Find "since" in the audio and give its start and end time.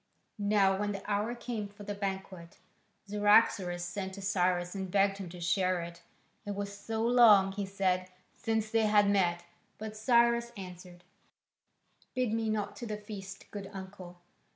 8.35-8.71